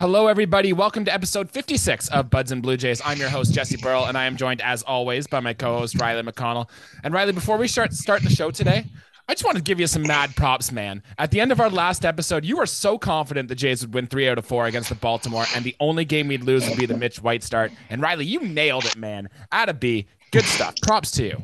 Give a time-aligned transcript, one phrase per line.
[0.00, 0.72] Hello, everybody.
[0.72, 3.02] Welcome to episode 56 of Buds and Blue Jays.
[3.04, 6.00] I'm your host, Jesse Burrell, and I am joined, as always, by my co host,
[6.00, 6.70] Riley McConnell.
[7.04, 8.86] And Riley, before we start, start the show today,
[9.28, 11.02] I just want to give you some mad props, man.
[11.18, 14.06] At the end of our last episode, you were so confident the Jays would win
[14.06, 16.86] three out of four against the Baltimore, and the only game we'd lose would be
[16.86, 17.70] the Mitch White start.
[17.90, 19.28] And Riley, you nailed it, man.
[19.52, 20.06] At a B.
[20.30, 20.76] Good stuff.
[20.82, 21.42] Props to you.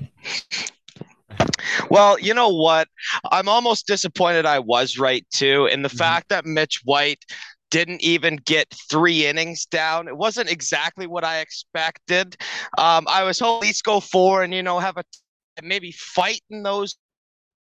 [1.91, 2.89] Well, you know what?
[3.31, 5.67] I'm almost disappointed I was right too.
[5.67, 5.99] In the mm-hmm.
[5.99, 7.23] fact that Mitch White
[7.77, 10.09] didn't even get three innings down.
[10.09, 12.35] It wasn't exactly what I expected.
[12.79, 15.05] Um, I was hoping at least go four and you know have a
[15.63, 16.97] maybe fight in those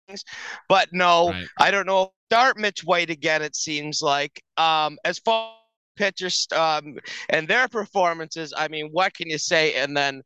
[0.07, 0.23] things,
[0.69, 1.47] but no, right.
[1.59, 2.13] I don't know.
[2.31, 3.41] Start Mitch White again.
[3.41, 5.55] It seems like um, as far
[5.97, 6.99] pitchers um,
[7.31, 8.53] and their performances.
[8.55, 9.75] I mean, what can you say?
[9.75, 10.23] And then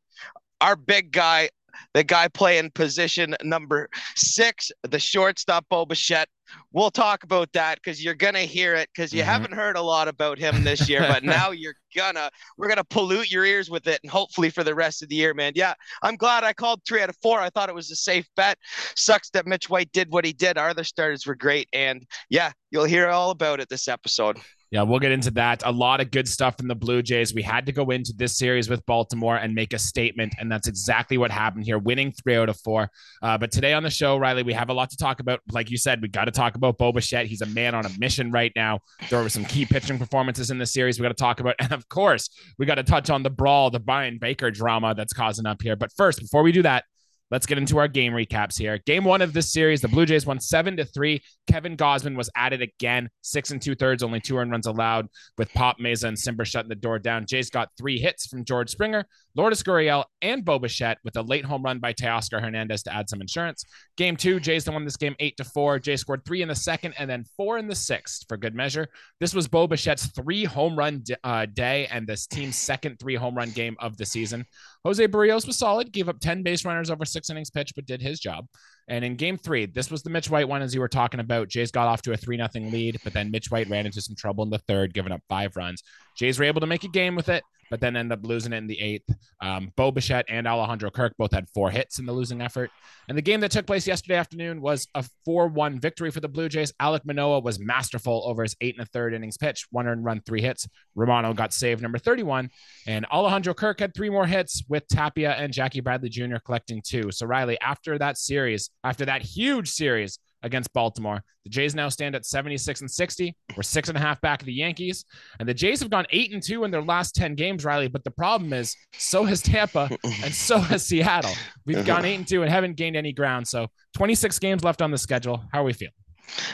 [0.59, 1.49] our big guy
[1.93, 6.29] the guy playing position number six, the shortstop Bo Bichette.
[6.71, 9.29] We'll talk about that because you're gonna hear it because you mm-hmm.
[9.29, 13.29] haven't heard a lot about him this year, but now you're gonna we're gonna pollute
[13.29, 15.53] your ears with it and hopefully for the rest of the year, man.
[15.55, 17.39] Yeah, I'm glad I called three out of four.
[17.39, 18.57] I thought it was a safe bet.
[18.95, 20.57] Sucks that Mitch White did what he did.
[20.57, 24.39] Our other starters were great, and yeah, you'll hear all about it this episode.
[24.69, 25.63] Yeah, we'll get into that.
[25.65, 27.33] A lot of good stuff from the Blue Jays.
[27.33, 30.67] We had to go into this series with Baltimore and make a statement, and that's
[30.67, 32.89] exactly what happened here, winning three out of four.
[33.21, 35.39] Uh, but today on the show, Riley, we have a lot to talk about.
[35.51, 37.27] Like you said, we got to talk about Bo Bichette.
[37.27, 38.79] He's a man on a mission right now.
[39.09, 41.71] There were some key pitching performances in the series we got to talk about, and
[41.71, 45.45] of course, we got to touch on the brawl, the Bryan Baker drama that's causing
[45.45, 45.77] up here.
[45.77, 46.83] But first, before we do that,
[47.29, 48.79] Let's get into our game recaps here.
[48.85, 51.21] Game one of this series, the Blue Jays won seven to three.
[51.51, 55.51] Kevin Gausman was added again, six and two thirds, only two earned runs allowed, with
[55.53, 57.25] Pop Mayza and Cimber shutting the door down.
[57.25, 61.43] Jays got three hits from George Springer, Lourdes Gurriel, and Bo Bichette with a late
[61.43, 63.65] home run by Teoscar Hernandez to add some insurance.
[63.97, 65.79] Game two, Jays won this game eight to four.
[65.79, 68.87] Jays scored three in the second and then four in the sixth for good measure.
[69.19, 73.35] This was Bo Bichette's three home run uh, day and this team's second three home
[73.35, 74.45] run game of the season.
[74.87, 78.01] Jose Berrios was solid, gave up 10 base runners over six innings pitched, but did
[78.01, 78.47] his job.
[78.87, 81.49] And in game three, this was the Mitch White one, as you were talking about.
[81.49, 84.15] Jays got off to a 3 0 lead, but then Mitch White ran into some
[84.15, 85.83] trouble in the third, giving up five runs.
[86.15, 88.57] Jays were able to make a game with it but then ended up losing it
[88.57, 89.13] in the eighth.
[89.41, 92.71] Um, Bo Bichette and Alejandro Kirk both had four hits in the losing effort.
[93.07, 96.27] And the game that took place yesterday afternoon was a 4 1 victory for the
[96.27, 96.73] Blue Jays.
[96.81, 100.21] Alek Manoah was masterful over his eight and a third innings pitch, one earned run,
[100.25, 100.67] three hits.
[100.95, 102.49] Romano got saved number 31.
[102.85, 106.37] And Alejandro Kirk had three more hits with Tapia and Jackie Bradley Jr.
[106.43, 107.11] collecting two.
[107.11, 111.23] So, Riley, after that series, after that huge series, against Baltimore.
[111.43, 113.35] The Jays now stand at 76 and 60.
[113.55, 115.05] We're six and a half back of the Yankees.
[115.39, 117.87] And the Jays have gone eight and two in their last 10 games, Riley.
[117.87, 121.33] But the problem is, so has Tampa and so has Seattle.
[121.65, 122.07] We've gone uh-huh.
[122.07, 123.47] eight and two and haven't gained any ground.
[123.47, 125.43] So 26 games left on the schedule.
[125.51, 125.93] How are we feeling?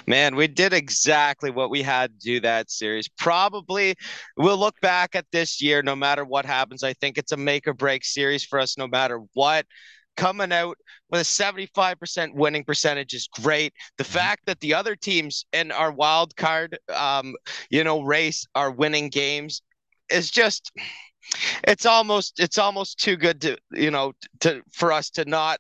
[0.06, 3.08] Man, we did exactly what we had to do that series.
[3.08, 3.96] Probably
[4.38, 6.84] we'll look back at this year, no matter what happens.
[6.84, 9.66] I think it's a make or break series for us, no matter what
[10.16, 10.78] coming out
[11.10, 13.74] with a 75% winning percentage is great.
[13.98, 14.14] The mm-hmm.
[14.14, 17.36] fact that the other teams in our wild card, um,
[17.70, 19.62] you know, race are winning games
[20.10, 20.72] is just
[21.68, 25.60] it's almost it's almost too good to you know to for us to not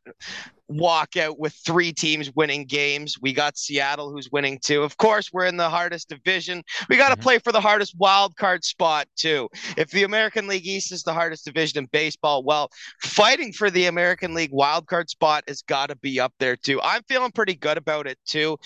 [0.67, 3.15] walk out with three teams winning games.
[3.21, 4.83] We got Seattle who's winning too.
[4.83, 6.63] Of course, we're in the hardest division.
[6.89, 7.23] We got to mm-hmm.
[7.23, 9.49] play for the hardest wild card spot too.
[9.77, 12.69] If the American League East is the hardest division in baseball, well,
[13.01, 16.81] fighting for the American League wild card spot has got to be up there too.
[16.81, 18.57] I'm feeling pretty good about it too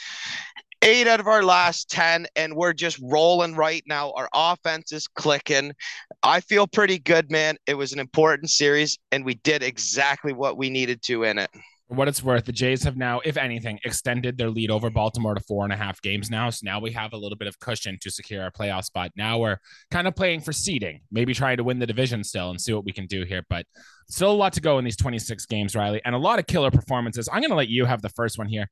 [0.84, 5.08] eight out of our last 10 and we're just rolling right now our offense is
[5.08, 5.74] clicking
[6.22, 10.56] i feel pretty good man it was an important series and we did exactly what
[10.56, 11.50] we needed to in it
[11.88, 15.36] for what it's worth, the Jays have now, if anything, extended their lead over Baltimore
[15.36, 16.50] to four and a half games now.
[16.50, 19.12] So now we have a little bit of cushion to secure our playoff spot.
[19.16, 19.58] Now we're
[19.90, 22.84] kind of playing for seeding, maybe trying to win the division still and see what
[22.84, 23.44] we can do here.
[23.50, 23.66] But
[24.10, 26.72] still a lot to go in these 26 games, Riley, and a lot of killer
[26.72, 27.30] performances.
[27.32, 28.68] I'm going to let you have the first one here.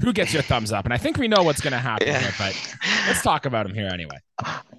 [0.00, 0.84] Who gets your thumbs up?
[0.84, 2.20] And I think we know what's going to happen yeah.
[2.20, 4.16] here, but let's talk about him here anyway.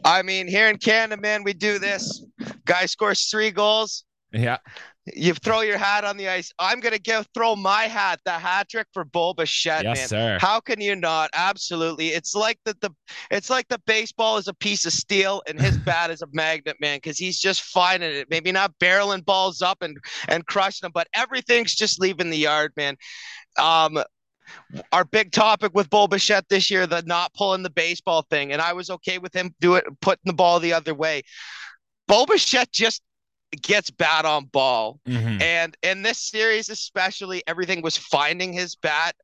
[0.05, 2.25] I mean, here in Canada, man, we do this.
[2.65, 4.06] Guy scores three goals.
[4.31, 4.57] Yeah
[5.05, 6.51] you throw your hat on the ice.
[6.59, 10.07] I'm gonna give throw my hat, the hat trick for Bo Bichette, yes, man.
[10.07, 10.38] Sir.
[10.39, 11.29] How can you not?
[11.33, 12.09] Absolutely.
[12.09, 12.91] It's like that the
[13.29, 16.77] it's like the baseball is a piece of steel and his bat is a magnet,
[16.79, 18.27] man, because he's just finding it.
[18.29, 19.97] Maybe not barreling balls up and
[20.29, 22.95] and crushing them, but everything's just leaving the yard, man.
[23.57, 24.01] Um
[24.91, 28.61] our big topic with Bo Bichette this year, the not pulling the baseball thing, and
[28.61, 31.23] I was okay with him do it, putting the ball the other way.
[32.07, 33.01] Bo Bichette just
[33.61, 35.00] gets bad on ball.
[35.07, 35.41] Mm-hmm.
[35.41, 39.15] And in this series, especially, everything was finding his bat,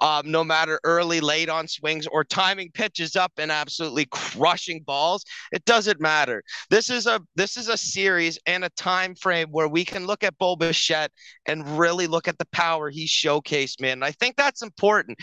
[0.00, 5.24] um, no matter early, late on swings or timing pitches up and absolutely crushing balls.
[5.52, 6.42] It doesn't matter.
[6.70, 10.22] This is a this is a series and a time frame where we can look
[10.22, 11.12] at Bo Bichette
[11.46, 13.92] and really look at the power he showcased, man.
[13.92, 15.18] And I think that's important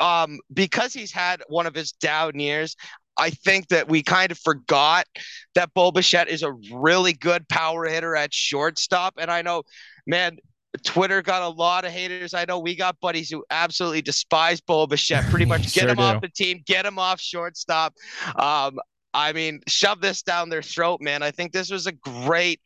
[0.00, 2.76] um, because he's had one of his down years.
[3.18, 5.06] I think that we kind of forgot
[5.54, 9.14] that Bo Bichette is a really good power hitter at shortstop.
[9.18, 9.62] And I know,
[10.06, 10.38] man,
[10.84, 12.32] Twitter got a lot of haters.
[12.34, 15.24] I know we got buddies who absolutely despise Bo Bichette.
[15.30, 16.02] Pretty much get sure him do.
[16.02, 17.94] off the team, get him off shortstop.
[18.36, 18.78] Um,
[19.14, 21.22] I mean, shove this down their throat, man.
[21.22, 22.60] I think this was a great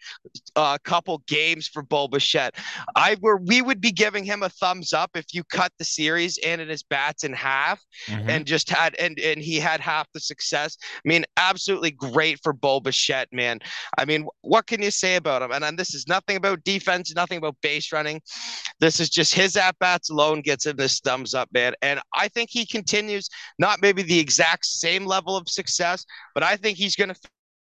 [0.54, 2.54] uh, couple games for Bo Bichette.
[2.94, 6.38] I were we would be giving him a thumbs up if you cut the series
[6.44, 8.28] and in his bats in half mm-hmm.
[8.30, 10.76] and just had and and he had half the success.
[10.82, 13.60] I mean, absolutely great for Bo Bichette, man.
[13.98, 15.52] I mean, what can you say about him?
[15.52, 18.20] And, and this is nothing about defense, nothing about base running.
[18.80, 21.74] This is just his at bats alone gets him this thumbs up, man.
[21.82, 23.28] And I think he continues
[23.58, 26.04] not maybe the exact same level of success
[26.36, 27.18] but I think he's going to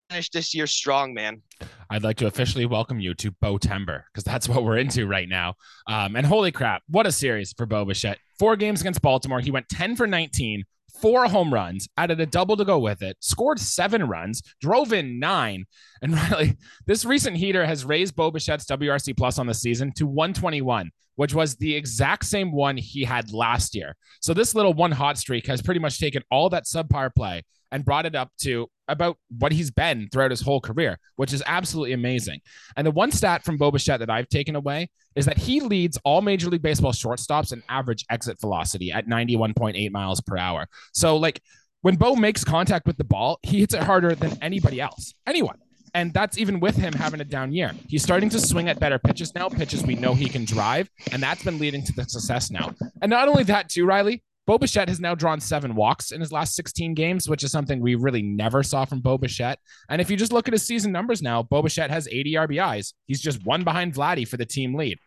[0.10, 1.44] finish this year strong, man.
[1.92, 5.30] I'd like to officially welcome you to Bo Timber because that's what we're into right
[5.30, 5.54] now.
[5.86, 8.18] Um, and holy crap, what a series for Bo Bichette.
[8.40, 9.40] Four games against Baltimore.
[9.40, 10.64] He went 10 for 19,
[11.00, 15.20] four home runs, added a double to go with it, scored seven runs, drove in
[15.20, 15.66] nine.
[16.02, 16.58] And really,
[16.88, 21.36] this recent heater has raised Bo Bichette's WRC plus on the season to 121, which
[21.36, 23.96] was the exact same one he had last year.
[24.22, 27.44] So this little one hot streak has pretty much taken all that subpar play
[27.76, 31.44] and brought it up to about what he's been throughout his whole career, which is
[31.46, 32.40] absolutely amazing.
[32.78, 35.98] And the one stat from Bo Bichette that I've taken away is that he leads
[36.06, 40.68] all Major League Baseball shortstops in average exit velocity at 91.8 miles per hour.
[40.94, 41.42] So, like,
[41.82, 45.58] when Bo makes contact with the ball, he hits it harder than anybody else, anyone.
[45.94, 47.74] And that's even with him having a down year.
[47.90, 50.90] He's starting to swing at better pitches now, pitches we know he can drive.
[51.12, 52.74] And that's been leading to the success now.
[53.02, 56.32] And not only that, too, Riley, Bo Bichette has now drawn seven walks in his
[56.32, 59.60] last 16 games, which is something we really never saw from Bo Bichette.
[59.90, 62.94] And if you just look at his season numbers now, Bo Bichette has 80 RBIs.
[63.08, 65.00] He's just one behind Vladdy for the team lead.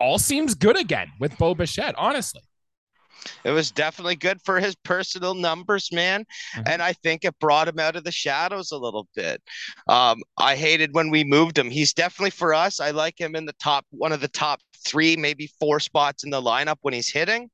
[0.00, 2.42] All seems good again with Bo Bichette, honestly.
[3.44, 6.24] It was definitely good for his personal numbers, man.
[6.54, 6.62] Mm-hmm.
[6.66, 9.42] And I think it brought him out of the shadows a little bit.
[9.88, 11.70] Um, I hated when we moved him.
[11.70, 12.80] He's definitely for us.
[12.80, 16.30] I like him in the top, one of the top three, maybe four spots in
[16.30, 17.50] the lineup when he's hitting.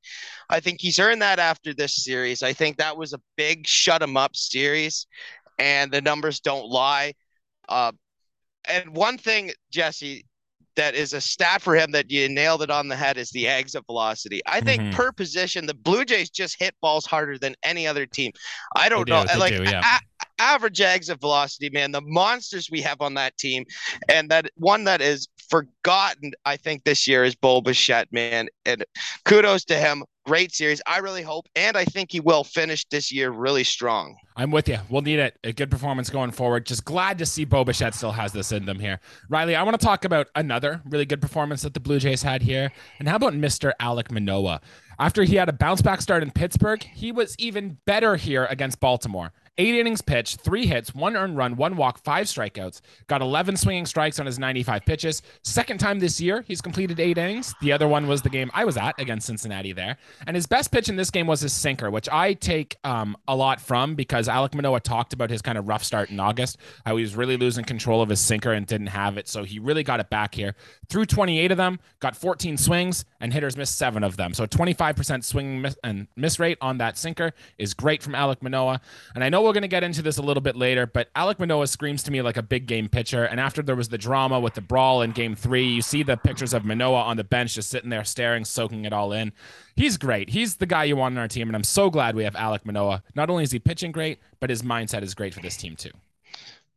[0.49, 2.43] I think he's earned that after this series.
[2.43, 5.07] I think that was a big shut him up series,
[5.59, 7.13] and the numbers don't lie.
[7.67, 7.91] Uh,
[8.67, 10.25] and one thing, Jesse,
[10.75, 13.47] that is a stat for him that you nailed it on the head is the
[13.47, 14.41] exit velocity.
[14.45, 14.95] I think mm-hmm.
[14.95, 18.31] per position, the Blue Jays just hit balls harder than any other team.
[18.75, 19.81] I don't know, like do, yeah.
[19.81, 21.91] a- average exit velocity, man.
[21.91, 23.65] The monsters we have on that team,
[24.09, 28.47] and that one that is forgotten, I think this year is Bo Bichette, man.
[28.65, 28.83] And
[29.25, 30.81] kudos to him great series.
[30.85, 34.15] I really hope, and I think he will finish this year really strong.
[34.35, 34.77] I'm with you.
[34.89, 35.37] We'll need it.
[35.43, 36.65] A good performance going forward.
[36.65, 38.99] Just glad to see Bo Bichette still has this in them here.
[39.29, 42.41] Riley, I want to talk about another really good performance that the Blue Jays had
[42.41, 42.71] here.
[42.99, 43.71] And how about Mr.
[43.79, 44.61] Alek Manoah?
[44.97, 48.79] After he had a bounce back start in Pittsburgh, he was even better here against
[48.79, 49.31] Baltimore.
[49.57, 52.81] Eight innings pitched, three hits, one earned run, one walk, five strikeouts.
[53.07, 55.21] Got 11 swinging strikes on his 95 pitches.
[55.43, 57.55] Second time this year, he's completed eight innings.
[57.61, 59.95] The other one was the game I was at against Cincinnati there.
[60.27, 63.35] And his best pitch in this game was his sinker, which I take um, a
[63.35, 66.97] lot from because Alek Manoah talked about his kind of rough start in August, how
[66.97, 69.29] he was really losing control of his sinker and didn't have it.
[69.29, 70.55] So he really got it back here.
[70.89, 74.33] Threw 28 of them, got 14 swings, and hitters missed seven of them.
[74.33, 78.81] So 25% swing miss and miss rate on that sinker is great from Alek Manoah.
[79.15, 81.39] And I know we're going to get into this a little bit later, but Alek
[81.39, 83.23] Manoah screams to me like a big game pitcher.
[83.23, 86.17] And after there was the drama with the brawl in game three, you see the
[86.17, 89.31] pictures of Manoah on the bench just sitting there staring, soaking it all in.
[89.75, 90.29] He's great.
[90.29, 91.47] He's the guy you want on our team.
[91.47, 93.03] And I'm so glad we have Alek Manoah.
[93.15, 95.91] Not only is he pitching great, but his mindset is great for this team too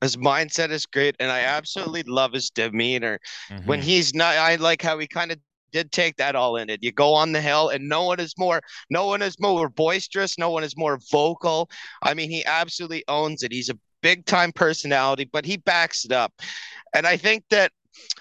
[0.00, 3.18] his mindset is great and i absolutely love his demeanor
[3.50, 3.66] mm-hmm.
[3.66, 5.38] when he's not i like how he kind of
[5.72, 6.82] did take that all in it.
[6.82, 8.60] You go on the hill, and no one is more,
[8.90, 11.70] no one is more boisterous, no one is more vocal.
[12.02, 13.52] I mean, he absolutely owns it.
[13.52, 16.32] He's a big time personality, but he backs it up.
[16.94, 17.72] And I think that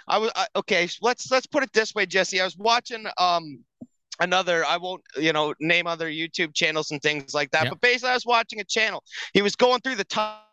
[0.07, 0.87] I was okay.
[1.01, 2.41] Let's let's put it this way, Jesse.
[2.41, 3.63] I was watching um
[4.19, 8.09] another i won't you know name other youtube channels and things like that but basically
[8.09, 10.43] i was watching a channel he was going through the top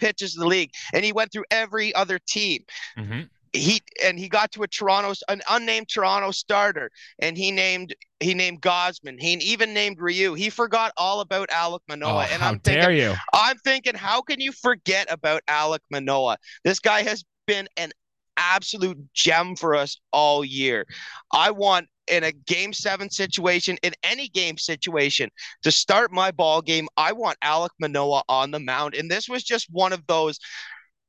[0.00, 2.60] pitches of the league and he went through every other team
[2.98, 7.94] mm-hmm he and he got to a Toronto an unnamed Toronto starter and he named
[8.20, 10.34] he named Gausman He even named Ryu.
[10.34, 13.14] He forgot all about Alek Manoah Oh, and I'm thinking, you.
[13.32, 17.92] I'm thinking, how can you forget about Alek Manoah This guy has been an
[18.36, 20.86] absolute gem for us all year.
[21.32, 25.30] I want in a game seven situation, in any game situation,
[25.62, 28.94] to start my ball game, I want Alek Manoah on the mound.
[28.94, 30.38] And this was just one of those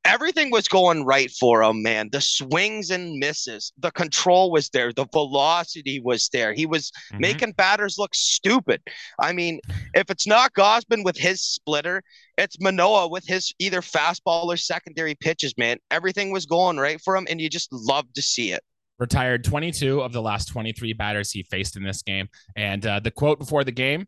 [0.04, 2.08] everything was going right for him, man.
[2.12, 6.52] The swings and misses, the control was there, the velocity was there.
[6.52, 7.20] He was mm-hmm.
[7.20, 8.82] making batters look stupid.
[9.20, 9.60] I mean,
[9.94, 12.02] if it's not Gausman with his splitter,
[12.36, 15.78] it's Manoah with his either fastball or secondary pitches, man.
[15.90, 18.62] Everything was going right for him, and you just love to see it.
[18.98, 22.28] Retired 22 of the last 23 batters he faced in this game.
[22.56, 24.06] And uh, the quote before the game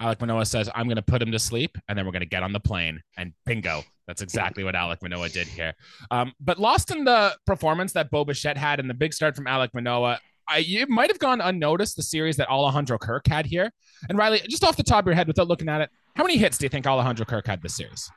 [0.00, 2.26] Alek Manoah says, I'm going to put him to sleep and then we're going to
[2.26, 3.00] get on the plane.
[3.16, 5.74] And bingo, that's exactly what Alek Manoah did here.
[6.10, 9.46] Um, but lost in the performance that Bo Bichette had and the big start from
[9.46, 13.72] Alek Manoah, I, it might have gone unnoticed the series that Alejandro Kirk had here.
[14.08, 16.36] And Riley, just off the top of your head, without looking at it, how many
[16.36, 18.10] hits do you think Alejandro Kirk had this series?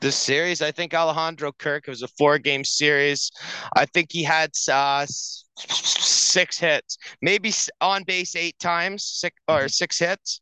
[0.00, 3.30] This series, I think Alejandro Kirk it was a four-game series.
[3.76, 7.52] I think he had uh, six hits, maybe
[7.82, 10.40] on base eight times, six or six hits.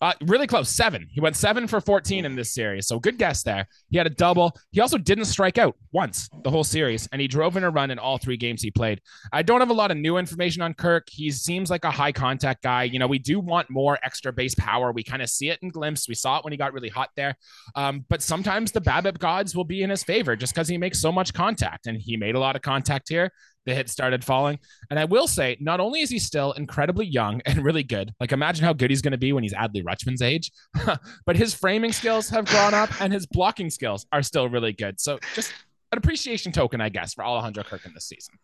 [0.00, 1.06] Uh, really close, seven.
[1.10, 2.86] He went seven for 14 in this series.
[2.86, 3.66] So good guess there.
[3.90, 4.56] He had a double.
[4.70, 7.90] He also didn't strike out once the whole series, and he drove in a run
[7.90, 9.00] in all three games he played.
[9.32, 11.08] I don't have a lot of new information on Kirk.
[11.10, 12.84] He seems like a high contact guy.
[12.84, 14.92] You know, we do want more extra base power.
[14.92, 16.08] We kind of see it in glimpse.
[16.08, 17.36] We saw it when he got really hot there.
[17.74, 21.00] Um, but sometimes the BABIP gods will be in his favor just because he makes
[21.00, 23.32] so much contact, and he made a lot of contact here
[23.66, 24.58] the hits started falling.
[24.90, 28.32] And I will say, not only is he still incredibly young and really good, like
[28.32, 30.50] imagine how good he's going to be when he's Adley Rutschman's age,
[31.26, 35.00] but his framing skills have grown up and his blocking skills are still really good.
[35.00, 35.52] So just
[35.92, 38.38] an appreciation token, I guess, for Alejandro Kirk in this season.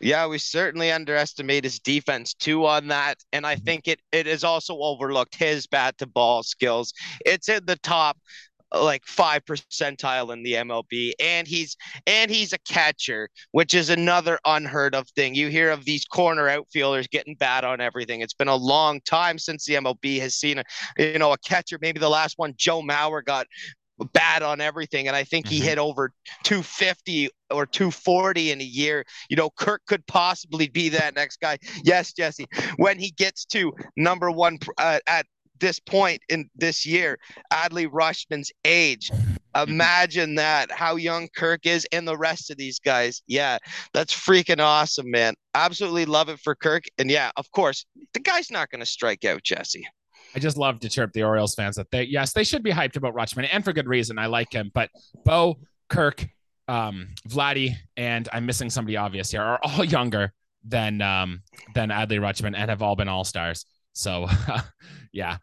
[0.00, 3.22] Yeah, we certainly underestimate his defense too on that.
[3.32, 3.64] And I mm-hmm.
[3.64, 6.92] think it it is also overlooked his bat to ball skills.
[7.24, 8.18] It's in the top
[8.74, 11.76] like five percentile in the MLB, and he's
[12.06, 15.34] and he's a catcher, which is another unheard of thing.
[15.34, 18.20] You hear of these corner outfielders getting bad on everything.
[18.20, 20.64] It's been a long time since the MLB has seen a
[20.98, 21.78] you know a catcher.
[21.80, 23.46] Maybe the last one, Joe Mauer, got
[24.12, 25.68] bad on everything and i think he mm-hmm.
[25.68, 26.12] hit over
[26.44, 31.56] 250 or 240 in a year you know kirk could possibly be that next guy
[31.84, 35.26] yes jesse when he gets to number one uh, at
[35.62, 37.18] this point in this year,
[37.50, 39.10] Adley Rutschman's age.
[39.54, 43.22] Imagine that, how young Kirk is and the rest of these guys.
[43.26, 43.58] Yeah,
[43.94, 45.34] that's freaking awesome, man.
[45.54, 46.84] Absolutely love it for Kirk.
[46.98, 49.86] And yeah, of course, the guy's not going to strike out, Jesse.
[50.34, 52.96] I just love to chirp the Orioles fans that they, yes, they should be hyped
[52.96, 54.18] about Rutschman and for good reason.
[54.18, 54.90] I like him, but
[55.24, 56.26] Bo, Kirk,
[56.68, 60.32] um, Vladdy, and I'm missing somebody obvious here are all younger
[60.64, 61.42] than um,
[61.74, 63.66] than Adley Rutschman and have all been all stars.
[63.92, 64.26] So,
[65.12, 65.38] yeah,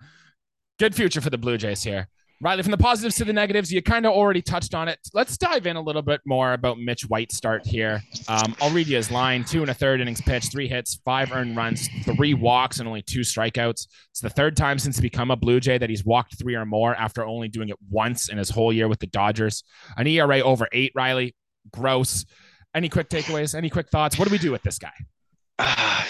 [0.80, 2.08] good future for the Blue Jays here.
[2.42, 4.98] Riley, from the positives to the negatives, you kind of already touched on it.
[5.14, 8.02] Let's dive in a little bit more about Mitch White start here.
[8.30, 11.34] Um, I'll read you his line: two and a third innings pitched, three hits, five
[11.34, 13.88] earned runs, three walks, and only two strikeouts.
[14.12, 16.66] It's the third time since he become a Blue Jay that he's walked three or
[16.66, 19.66] more after only doing it once in his whole year with the Dodgers.
[19.98, 20.94] An ERA over eight.
[20.96, 21.36] Riley,
[21.74, 22.26] gross.
[22.74, 23.54] Any quick takeaways?
[23.54, 24.18] Any quick thoughts?
[24.18, 26.08] What do we do with this guy?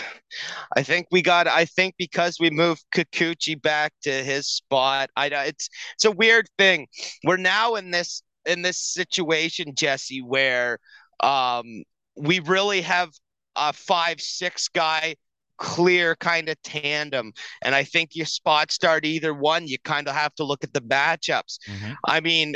[0.76, 1.48] I think we got.
[1.48, 5.10] I think because we moved Kikuchi back to his spot.
[5.16, 6.88] I it's it's a weird thing.
[7.24, 10.80] We're now in this in this situation, Jesse, where
[11.22, 11.84] um
[12.16, 13.12] we really have
[13.56, 15.16] a five six guy
[15.58, 17.34] clear kind of tandem.
[17.62, 19.68] And I think you spot start either one.
[19.68, 21.60] You kind of have to look at the matchups.
[21.68, 21.92] Mm-hmm.
[22.06, 22.56] I mean,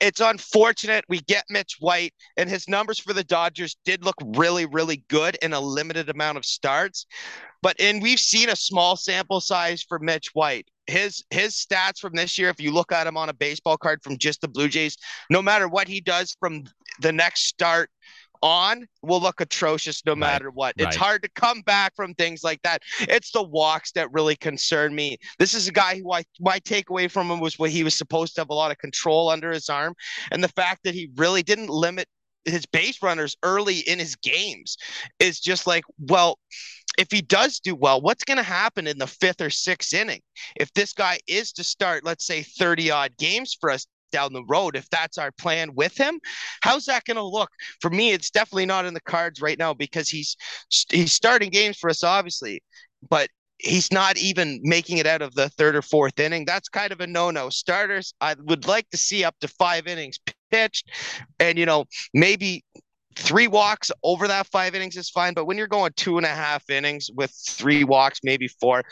[0.00, 4.66] it's unfortunate we get Mitch White, and his numbers for the Dodgers did look really,
[4.66, 7.06] really good in a limited amount of starts.
[7.62, 10.68] But and we've seen a small sample size for Mitch White.
[10.86, 14.02] His his stats from this year, if you look at him on a baseball card
[14.02, 14.96] from just the Blue Jays,
[15.30, 16.64] no matter what he does from
[17.00, 17.90] the next start
[18.42, 20.54] on will look atrocious no matter right.
[20.54, 20.74] what.
[20.76, 20.94] It's right.
[20.96, 22.82] hard to come back from things like that.
[23.00, 25.18] It's the walks that really concern me.
[25.38, 28.34] This is a guy who I my takeaway from him was what he was supposed
[28.34, 29.94] to have a lot of control under his arm,
[30.30, 32.06] and the fact that he really didn't limit
[32.44, 34.76] his base runners early in his games
[35.18, 36.38] is just like well
[36.98, 40.20] if he does do well, what's going to happen in the fifth or sixth inning?
[40.56, 44.44] If this guy is to start, let's say, 30 odd games for us down the
[44.44, 46.20] road if that's our plan with him.
[46.62, 47.50] How's that going to look?
[47.80, 50.36] For me it's definitely not in the cards right now because he's
[50.90, 52.62] he's starting games for us obviously
[53.08, 56.44] but he's not even making it out of the third or fourth inning.
[56.44, 57.48] That's kind of a no-no.
[57.50, 60.18] Starters i would like to see up to five innings
[60.50, 60.88] pitched
[61.38, 61.84] and you know
[62.14, 62.64] maybe
[63.16, 66.30] three walks over that five innings is fine but when you're going two and a
[66.30, 68.82] half innings with three walks maybe four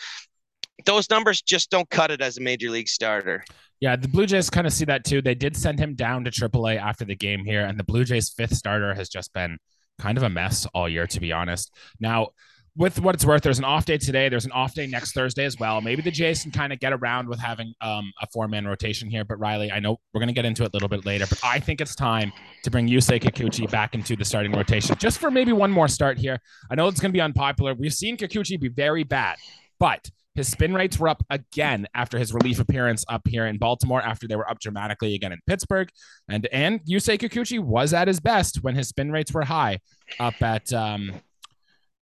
[0.84, 3.44] those numbers just don't cut it as a major league starter
[3.80, 5.20] Yeah, the Blue Jays kind of see that too.
[5.20, 8.30] They did send him down to AAA after the game here, and the Blue Jays'
[8.30, 9.58] fifth starter has just been
[9.98, 11.74] kind of a mess all year, to be honest.
[12.00, 12.28] Now,
[12.76, 14.28] with what it's worth, there's an off day today.
[14.28, 15.80] There's an off day next Thursday as well.
[15.80, 19.08] Maybe the Jays can kind of get around with having um, a four man rotation
[19.08, 19.24] here.
[19.24, 21.38] But Riley, I know we're going to get into it a little bit later, but
[21.42, 22.32] I think it's time
[22.64, 26.18] to bring Yusei Kikuchi back into the starting rotation just for maybe one more start
[26.18, 26.38] here.
[26.70, 27.74] I know it's going to be unpopular.
[27.74, 29.36] We've seen Kikuchi be very bad,
[29.80, 34.02] but his spin rates were up again after his relief appearance up here in Baltimore
[34.02, 35.88] after they were up dramatically again in Pittsburgh.
[36.28, 39.80] And and Yusei Kikuchi was at his best when his spin rates were high
[40.20, 41.12] up at um,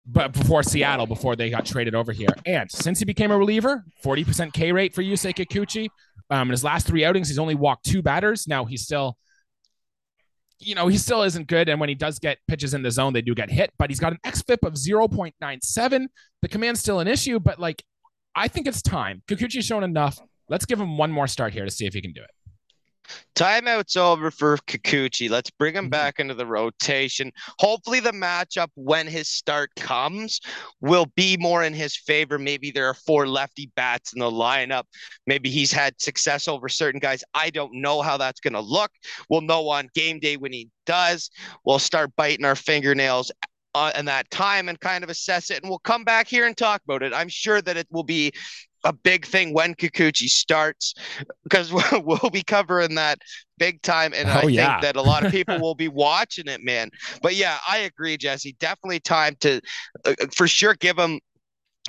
[0.07, 2.29] but before Seattle, before they got traded over here.
[2.45, 5.89] And since he became a reliever, 40% K rate for Yusei Kikuchi.
[6.29, 8.47] Um, in his last three outings, he's only walked two batters.
[8.47, 9.17] Now he's still,
[10.59, 11.69] you know, he still isn't good.
[11.69, 14.01] And when he does get pitches in the zone, they do get hit, but he's
[14.01, 16.07] got an XFIP of 0.97.
[16.43, 17.83] The command's still an issue, but like,
[18.37, 19.23] I think it's time.
[19.29, 20.19] Kikuchi's shown enough.
[20.49, 22.31] Let's give him one more start here to see if he can do it.
[23.35, 25.29] Timeout's over for Kikuchi.
[25.29, 25.91] Let's bring him mm-hmm.
[25.91, 27.33] back into the rotation.
[27.59, 30.41] Hopefully, the matchup when his start comes
[30.81, 32.39] will be more in his favor.
[32.39, 34.85] Maybe there are four lefty bats in the lineup.
[35.27, 37.25] Maybe he's had success over certain guys.
[37.35, 38.91] I don't know how that's going to look.
[39.29, 41.31] We'll know on game day when he does.
[41.65, 43.31] We'll start biting our fingernails
[43.75, 45.63] uh, in that time and kind of assess it.
[45.63, 47.13] And we'll come back here and talk about it.
[47.13, 48.33] I'm sure that it will be
[48.85, 50.95] a big thing when Kikuchi starts
[51.43, 53.19] because we'll, we'll be covering that
[53.59, 54.13] big time.
[54.15, 54.73] And oh, I yeah.
[54.73, 56.91] think that a lot of people will be watching it, man.
[57.23, 58.57] But yeah, I agree, Jesse.
[58.61, 59.61] Definitely time to
[60.05, 61.21] uh, uh for sure give him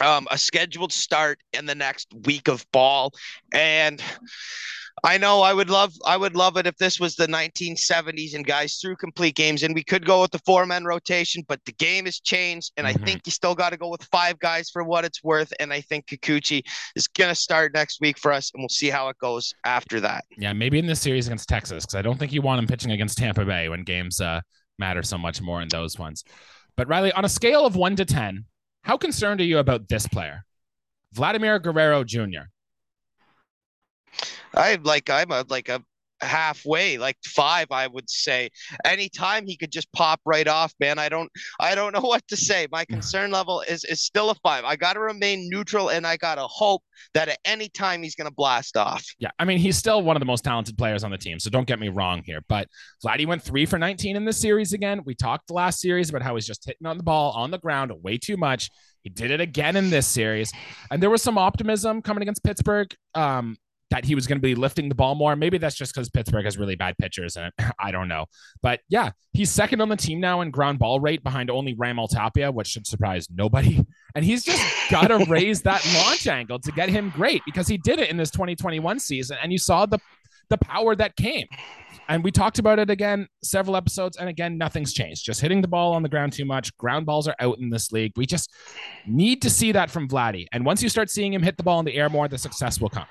[0.01, 3.11] um, a scheduled start in the next week of ball.
[3.53, 4.01] And
[5.03, 8.45] I know I would love I would love it if this was the 1970s and
[8.45, 11.73] guys threw complete games and we could go with the four man rotation, but the
[11.73, 13.03] game has changed and mm-hmm.
[13.03, 15.51] I think you still got to go with five guys for what it's worth.
[15.59, 16.63] And I think Kikuchi
[16.95, 20.23] is gonna start next week for us, and we'll see how it goes after that.
[20.37, 22.91] Yeah, maybe in this series against Texas because I don't think you want him pitching
[22.91, 24.41] against Tampa Bay when games uh,
[24.79, 26.23] matter so much more in those ones.
[26.77, 28.45] But Riley, on a scale of one to ten,
[28.83, 30.45] how concerned are you about this player,
[31.13, 32.47] Vladimir Guerrero Jr.?
[34.53, 35.81] I like I'm a like a
[36.21, 38.49] halfway like five i would say.
[38.85, 42.37] Anytime he could just pop right off man i don't i don't know what to
[42.37, 42.67] say.
[42.71, 44.63] My concern level is is still a five.
[44.63, 46.81] I gotta remain neutral and i gotta hope
[47.13, 49.05] that at any time he's gonna blast off.
[49.19, 51.49] Yeah i mean he's still one of the most talented players on the team so
[51.49, 52.67] don't get me wrong here but
[53.05, 55.01] Vladdy went three for 19 in this series again.
[55.05, 57.59] We talked the last series about how he's just hitting on the ball on the
[57.59, 58.69] ground way too much.
[59.03, 60.51] He did it again in this series
[60.89, 63.57] and there was some optimism coming against pittsburgh um
[63.91, 65.35] that he was going to be lifting the ball more.
[65.35, 68.25] Maybe that's just because Pittsburgh has really bad pitchers, and I don't know.
[68.61, 72.09] But yeah, he's second on the team now in ground ball rate behind only Raimel
[72.09, 73.85] Tapia, which should surprise nobody.
[74.15, 77.77] And he's just got to raise that launch angle to get him great because he
[77.77, 79.99] did it in this 2021 season, and you saw the
[80.49, 81.47] the power that came.
[82.07, 85.25] And we talked about it again several episodes, and again, nothing's changed.
[85.25, 86.75] Just hitting the ball on the ground too much.
[86.77, 88.13] Ground balls are out in this league.
[88.15, 88.51] We just
[89.07, 90.45] need to see that from Vladdy.
[90.51, 92.79] And once you start seeing him hit the ball in the air more, the success
[92.79, 93.07] will come.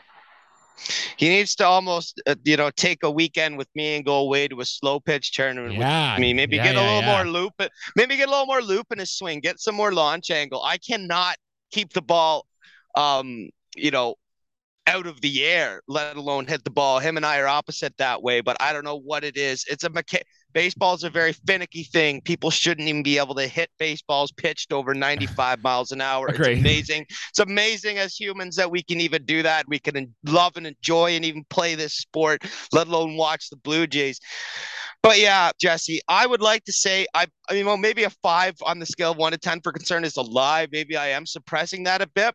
[1.17, 4.49] He needs to almost, uh, you know, take a weekend with me and go away
[4.49, 6.15] to a slow pitch tournament yeah.
[6.15, 6.35] with me.
[6.35, 7.53] Maybe yeah, get yeah, a little more loop,
[7.97, 10.63] maybe get a little more loop in his swing, get some more launch angle.
[10.63, 11.37] I cannot
[11.71, 12.47] keep the ball,
[12.97, 14.17] um, you know,
[14.87, 16.99] out of the air, let alone hit the ball.
[16.99, 19.65] Him and I are opposite that way, but I don't know what it is.
[19.69, 20.23] It's a mecha-
[20.55, 22.21] baseball is a very finicky thing.
[22.23, 26.29] People shouldn't even be able to hit baseballs pitched over 95 miles an hour.
[26.29, 27.07] It's amazing.
[27.29, 29.67] It's amazing as humans that we can even do that.
[29.69, 33.87] We can love and enjoy and even play this sport, let alone watch the Blue
[33.87, 34.21] Jays.
[35.03, 38.55] But yeah, Jesse, I would like to say I, I mean, well, maybe a five
[38.63, 40.67] on the scale of one to ten for concern is a lie.
[40.73, 42.35] Maybe I am suppressing that a bit,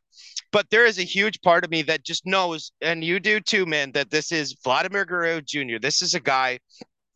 [0.52, 3.66] but there is a huge part of me that just knows, and you do too,
[3.66, 5.80] man, that this is Vladimir Guerrero Jr.
[5.82, 6.60] This is a guy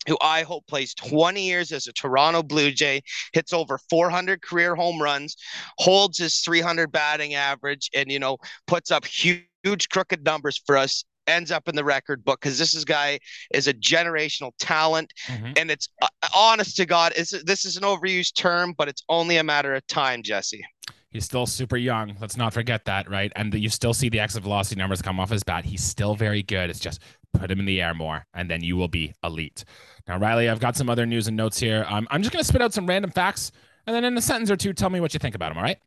[0.07, 3.01] who I hope plays 20 years as a Toronto Blue Jay,
[3.33, 5.35] hits over 400 career home runs,
[5.79, 8.37] holds his 300 batting average, and you know
[8.67, 11.03] puts up huge, huge crooked numbers for us.
[11.25, 13.17] Ends up in the record book because this is guy
[13.53, 15.53] is a generational talent, mm-hmm.
[15.55, 19.37] and it's uh, honest to God, is this is an overused term, but it's only
[19.37, 20.65] a matter of time, Jesse.
[21.11, 22.17] He's still super young.
[22.19, 23.31] Let's not forget that, right?
[23.37, 25.63] And you still see the exit velocity numbers come off his bat.
[25.63, 26.69] He's still very good.
[26.69, 26.99] It's just
[27.31, 29.63] put him in the air more, and then you will be elite.
[30.07, 31.85] Now, Riley, I've got some other news and notes here.
[31.87, 33.51] Um, I'm just going to spit out some random facts,
[33.87, 35.57] and then in a sentence or two, tell me what you think about them.
[35.57, 35.77] All right?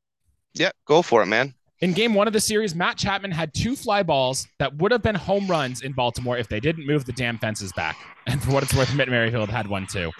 [0.54, 1.54] Yeah, go for it, man.
[1.80, 5.02] In game one of the series, Matt Chapman had two fly balls that would have
[5.02, 7.96] been home runs in Baltimore if they didn't move the damn fences back.
[8.28, 10.10] And for what it's worth, Mitt Merrifield had one too.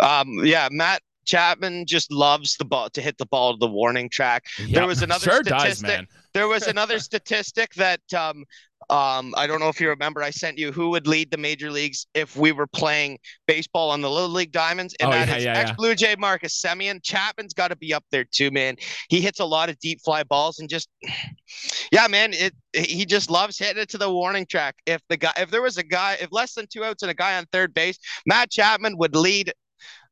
[0.00, 4.08] Um, yeah, Matt Chapman just loves the ball to hit the ball to the warning
[4.08, 4.44] track.
[4.58, 5.88] Yep, there was another sure statistic.
[5.88, 8.46] Does, there was another statistic that um,
[8.88, 11.70] Um, I don't know if you remember, I sent you who would lead the major
[11.70, 15.36] leagues if we were playing baseball on the Little League Diamonds, and oh, that yeah,
[15.36, 17.02] is yeah, ex Blue Jay Marcus Semien.
[17.02, 18.76] Chapman's got to be up there too, man.
[19.08, 20.88] He hits a lot of deep fly balls and just,
[21.92, 24.76] yeah, man, it he just loves hitting it to the warning track.
[24.86, 27.14] If the guy, if there was a guy, if less than two outs and a
[27.14, 29.52] guy on third base, Matt Chapman would lead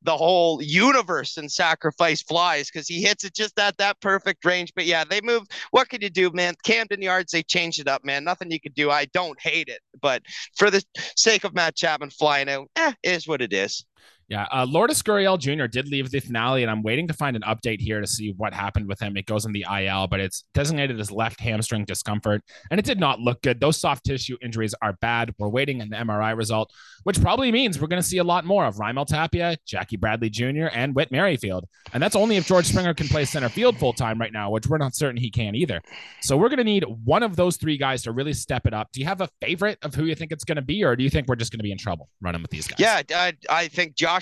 [0.05, 4.73] the whole universe and sacrifice flies because he hits it just at that perfect range.
[4.75, 5.53] But yeah, they moved.
[5.71, 6.55] What can you do, man?
[6.65, 8.25] Camden Yards, they changed it up, man.
[8.25, 8.91] Nothing you could do.
[8.91, 10.23] I don't hate it, but
[10.57, 10.83] for the
[11.17, 13.85] sake of Matt Chapman flying out, eh, is what it is.
[14.29, 15.67] Yeah, uh, Lourdes Gurriel Jr.
[15.67, 18.55] did leave the finale, and I'm waiting to find an update here to see what
[18.55, 19.17] happened with him.
[19.17, 22.99] It goes in the IL, but it's designated as left hamstring discomfort, and it did
[22.99, 23.61] not look good.
[23.61, 25.35] Those soft tissue injuries are bad.
[25.39, 26.73] We're waiting an MRI result,
[27.05, 30.31] which probably means we're going to see a lot more of Raimel Tapia, Jackie Bradley
[30.31, 31.67] Jr., and Whit Merrifield.
[31.93, 34.67] And that's only if George Springer can play center field full time right now, which
[34.67, 35.83] we're not certain he can either.
[36.23, 38.91] So we're going to need one of those three guys to really step it up.
[38.93, 41.05] Do you have a favorite of who you think it's going to be, or do
[41.05, 42.79] you think we're just going to be in trouble running with these guys?
[42.79, 44.14] Yeah, I, I think Josh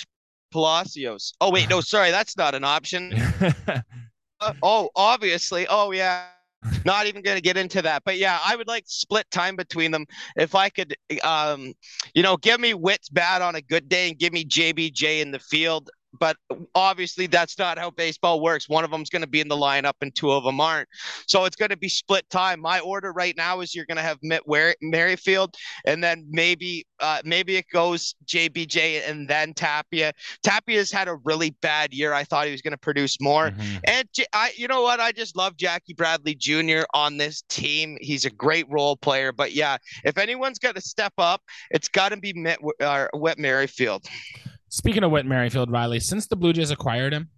[0.53, 1.35] Palacios.
[1.41, 3.12] Oh wait, no, sorry, that's not an option.
[4.41, 5.67] uh, oh, obviously.
[5.69, 6.27] Oh yeah.
[6.85, 9.91] Not even going to get into that, but yeah, I would like split time between
[9.91, 10.07] them.
[10.37, 11.73] If I could, um,
[12.15, 15.33] you know, give me Whit's bad on a good day and give me JBJ in
[15.33, 16.37] the field but
[16.75, 18.68] obviously that's not how baseball works.
[18.68, 20.88] One of them's going to be in the lineup and two of them aren't.
[21.27, 22.61] So it's going to be split time.
[22.61, 24.42] My order right now is you're going to have Mitt
[24.81, 25.55] Merrifield,
[25.87, 30.12] and then maybe uh, maybe it goes JBJ and then Tapia.
[30.42, 32.12] Tapia's had a really bad year.
[32.12, 33.77] I thought he was going to produce more, mm-hmm.
[33.85, 35.01] and I, you know what?
[35.01, 36.83] I just love Jackie Bradley Jr.
[36.94, 37.96] on this team.
[38.01, 39.33] He's a great role player.
[39.33, 43.38] But yeah, if anyone's got to step up, it's got to be Mitt uh, Whit
[43.38, 44.07] Merrifield.
[44.72, 47.28] Speaking of Whit Merrifield, Riley, since the Blue Jays acquired him,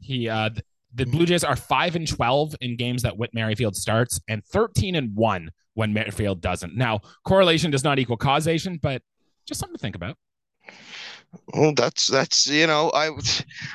[0.00, 0.50] he uh,
[0.92, 4.94] the Blue Jays are five and twelve in games that Whit Merrifield starts, and thirteen
[4.94, 6.76] and one when Merrifield doesn't.
[6.76, 9.00] Now, correlation does not equal causation, but
[9.46, 10.18] just something to think about.
[11.54, 13.08] Well, that's that's you know I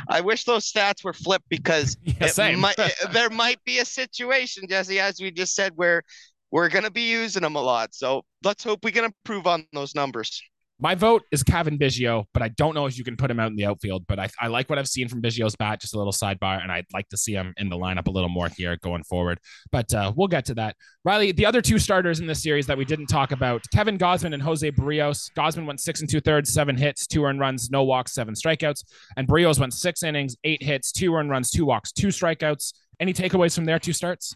[0.07, 2.79] I wish those stats were flipped because yeah, might,
[3.13, 6.03] there might be a situation, Jesse, as we just said, where
[6.51, 7.95] we're going to be using them a lot.
[7.95, 10.39] So let's hope we can improve on those numbers.
[10.79, 13.49] My vote is Cavan Biggio, but I don't know if you can put him out
[13.49, 14.05] in the outfield.
[14.07, 16.71] But I, I like what I've seen from Biggio's bat, just a little sidebar, and
[16.71, 19.39] I'd like to see him in the lineup a little more here going forward.
[19.71, 20.75] But uh, we'll get to that.
[21.03, 24.35] Riley, the other two starters in this series that we didn't talk about Kevin Gausman
[24.35, 25.31] and Jose Berrios.
[25.35, 28.83] Gausman went six and two thirds, seven hits, two earned runs, no walks, seven strikeouts.
[29.15, 32.73] And Berrios went six innings, eight hits, two earned runs, two walks, two strikeouts.
[32.99, 34.35] Any takeaways from their two starts?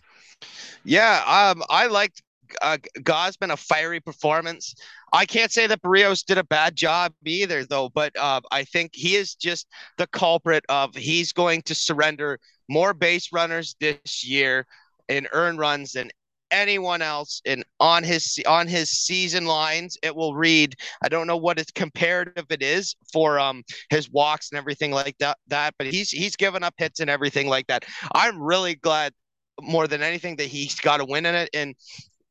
[0.84, 2.23] Yeah, um, I liked
[2.61, 4.75] uh, Gausman a fiery performance.
[5.13, 7.89] I can't say that Berrios did a bad job either, though.
[7.89, 12.93] But uh, I think he is just the culprit of he's going to surrender more
[12.93, 14.65] base runners this year
[15.09, 16.11] in earn runs than
[16.51, 21.37] anyone else in on his on his season lines it will read i don't know
[21.37, 25.87] what its comparative it is for um his walks and everything like that that but
[25.87, 29.13] he's he's given up hits and everything like that i'm really glad
[29.61, 31.75] more than anything that he's got a win in it and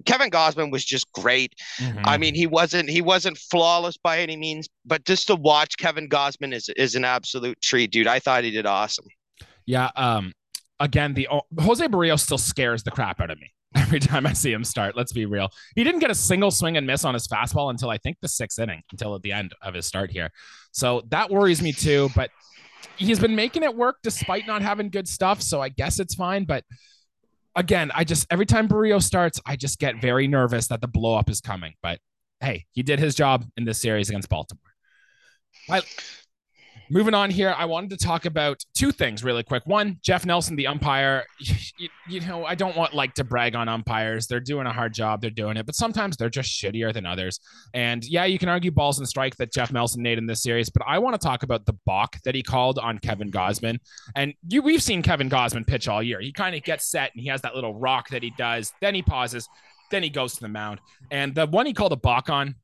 [0.06, 1.54] Kevin Gausman was just great.
[1.78, 2.00] Mm-hmm.
[2.04, 6.08] I mean, he wasn't he wasn't flawless by any means, but just to watch Kevin
[6.08, 8.06] Gausman is is an absolute treat, dude.
[8.06, 9.06] I thought he did awesome.
[9.66, 9.90] Yeah.
[9.96, 10.32] Um.
[10.78, 14.52] Again, the Jose Berrios still scares the crap out of me every time I see
[14.52, 14.96] him start.
[14.96, 15.48] Let's be real.
[15.76, 18.28] He didn't get a single swing and miss on his fastball until I think the
[18.28, 20.30] sixth inning, until at the end of his start here.
[20.72, 22.08] So that worries me too.
[22.16, 22.30] But
[22.96, 25.42] he's been making it work despite not having good stuff.
[25.42, 26.44] So I guess it's fine.
[26.44, 26.64] But
[27.56, 31.28] again, I just every time Berrios starts, I just get very nervous that the blowup
[31.30, 31.74] is coming.
[31.82, 31.98] But
[32.40, 34.60] hey, he did his job in this series against Baltimore.
[36.92, 39.62] Moving on here, I wanted to talk about two things really quick.
[39.64, 41.24] One, Jeff Nelson, the umpire.
[41.79, 44.26] You, you, know, I don't want like to brag on umpires.
[44.26, 45.20] They're doing a hard job.
[45.20, 47.38] They're doing it, but sometimes they're just shittier than others.
[47.72, 50.68] And yeah, you can argue balls and strike that Jeff Nelson made in this series,
[50.68, 53.79] but I want to talk about the balk that he called on Kevin Gausman.
[54.16, 56.20] And you, we've seen Kevin Gausman pitch all year.
[56.20, 58.72] He kind of gets set and he has that little rock that he does.
[58.81, 59.48] Then he pauses.
[59.92, 60.81] Then he goes to the mound.
[61.11, 62.57] And the one he called a balk on,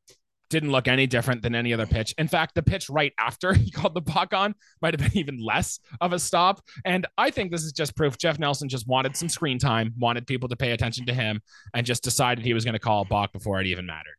[0.50, 2.14] didn't look any different than any other pitch.
[2.18, 5.38] In fact, the pitch right after he called the puck on might have been even
[5.38, 6.60] less of a stop.
[6.84, 10.26] And I think this is just proof Jeff Nelson just wanted some screen time, wanted
[10.26, 11.40] people to pay attention to him,
[11.74, 14.16] and just decided he was going to call a balk before it even mattered.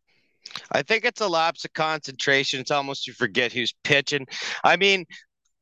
[0.72, 2.60] I think it's a lapse of concentration.
[2.60, 4.28] It's almost you forget who's pitching.
[4.63, 5.06] I mean,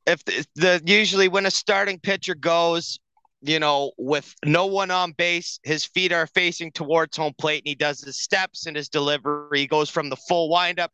[0.06, 2.98] if the, the usually when a starting pitcher goes,
[3.48, 7.68] you know, with no one on base, his feet are facing towards home plate, and
[7.68, 9.60] he does his steps and his delivery.
[9.60, 10.90] He goes from the full windup.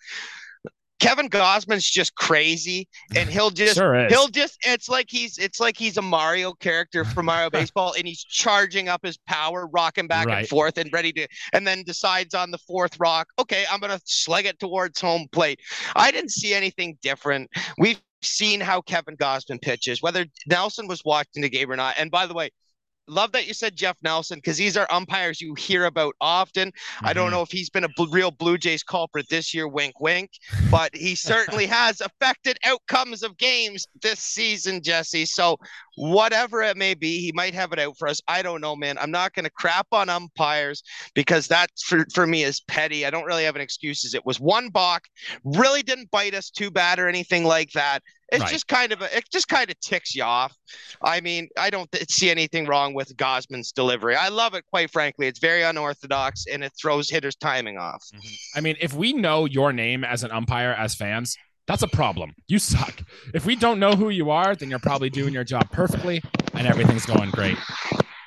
[1.02, 5.76] Kevin Gausman's just crazy, and he'll just sure he'll just it's like he's it's like
[5.76, 10.26] he's a Mario character from Mario Baseball, and he's charging up his power, rocking back
[10.26, 10.38] right.
[10.38, 14.00] and forth, and ready to, and then decides on the fourth rock, okay, I'm gonna
[14.04, 15.60] slug it towards home plate.
[15.96, 17.50] I didn't see anything different.
[17.78, 21.96] We've seen how Kevin Gausman pitches, whether Nelson was watching the game or not.
[21.98, 22.50] And by the way,
[23.08, 26.68] love that you said Jeff Nelson because these are umpires you hear about often.
[26.68, 27.06] Mm-hmm.
[27.06, 27.34] I don't mm-hmm.
[27.34, 30.30] know if he's been a bl- real Blue Jays culprit this year, wink, wink,
[30.70, 35.26] but he certainly has affected outcomes of games this season, Jesse.
[35.26, 35.58] So,
[35.96, 38.20] whatever it may be, he might have it out for us.
[38.28, 38.98] I don't know, man.
[38.98, 40.82] I'm not going to crap on umpires
[41.14, 43.04] because that for, for me is petty.
[43.04, 44.14] I don't really have an excuses.
[44.14, 45.04] It was one balk,
[45.44, 48.02] really didn't bite us too bad or anything like that.
[48.32, 48.50] It's right.
[48.50, 50.56] just kind of a, it just kind of ticks you off.
[51.04, 54.16] I mean, I don't th- see anything wrong with Gausman's delivery.
[54.16, 55.26] I love it, quite frankly.
[55.26, 58.02] It's very unorthodox and it throws hitters' timing off.
[58.14, 58.58] Mm-hmm.
[58.58, 62.34] I mean, if we know your name as an umpire as fans, that's a problem.
[62.48, 63.02] You suck.
[63.34, 66.22] If we don't know who you are, then you're probably doing your job perfectly
[66.54, 67.58] and everything's going great.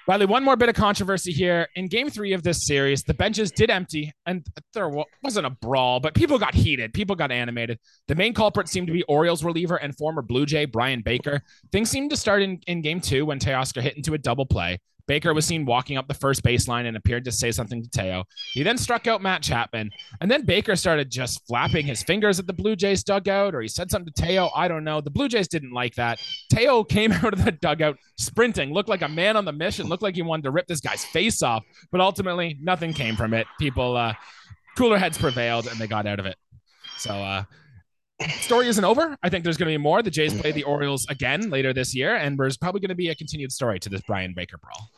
[0.07, 1.67] Riley, one more bit of controversy here.
[1.75, 4.91] In game three of this series, the benches did empty and there
[5.23, 6.93] wasn't a brawl, but people got heated.
[6.93, 7.79] People got animated.
[8.07, 11.41] The main culprit seemed to be Orioles reliever and former Blue Jay Bryan Baker.
[11.71, 14.79] Things seemed to start in, in game two when Teoscar hit into a double play.
[15.07, 18.23] Baker was seen walking up the first baseline and appeared to say something to Teo.
[18.53, 19.91] He then struck out Matt Chapman,
[20.21, 23.67] and then Baker started just flapping his fingers at the Blue Jays dugout, or he
[23.67, 24.49] said something to Teo.
[24.55, 25.01] I don't know.
[25.01, 26.21] The Blue Jays didn't like that.
[26.49, 30.03] Teo came out of the dugout sprinting, looked like a man on the mission, looked
[30.03, 33.47] like he wanted to rip this guy's face off, but ultimately nothing came from it.
[33.59, 34.13] People, uh,
[34.75, 36.35] cooler heads prevailed, and they got out of it.
[36.97, 37.43] So, uh,
[38.39, 39.17] story isn't over.
[39.23, 40.01] I think there's going to be more.
[40.01, 40.41] The Jays mm.
[40.41, 43.51] play the Orioles again later this year, and there's probably going to be a continued
[43.51, 44.89] story to this Bryan Baker brawl.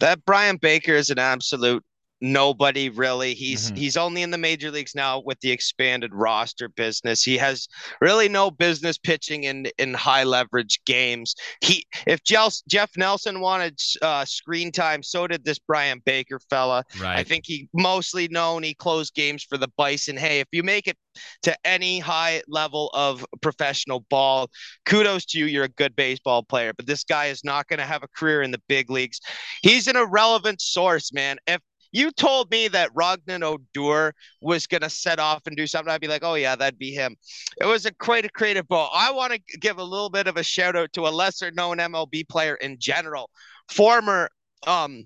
[0.00, 1.84] That Bryan Baker is an absolute
[2.22, 3.34] nobody really.
[3.34, 3.76] He's mm-hmm.
[3.76, 7.22] he's only in the major leagues now with the expanded roster business.
[7.22, 7.68] He has
[8.00, 11.34] really no business pitching in in high leverage games.
[11.60, 16.84] He if Jeff Nelson wanted uh, screen time, so did this Bryan Baker fella.
[17.00, 17.18] Right.
[17.18, 20.16] I think he mostly known he closed games for the Bison.
[20.16, 20.96] Hey, if you make it
[21.42, 24.48] to any high level of professional ball,
[24.86, 25.46] kudos to you.
[25.46, 28.42] You're a good baseball player, but this guy is not going to have a career
[28.42, 29.20] in the big leagues.
[29.62, 31.38] He's an irrelevant source, man.
[31.46, 31.60] If
[31.92, 36.00] you told me that Rougned Odor was going to set off and do something, I'd
[36.00, 37.16] be like, oh, yeah, that'd be him.
[37.60, 38.90] It was a quite a creative ball.
[38.92, 41.78] I want to give a little bit of a shout out to a lesser known
[41.78, 43.30] MLB player in general,
[43.70, 44.30] former
[44.66, 45.04] um,